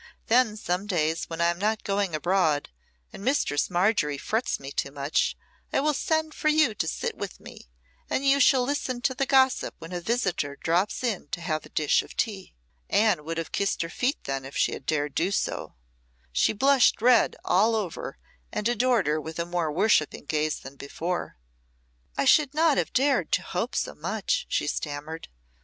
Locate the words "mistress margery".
3.23-4.17